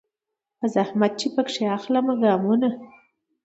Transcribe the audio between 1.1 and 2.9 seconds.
چي پکښي اخلمه ګامونه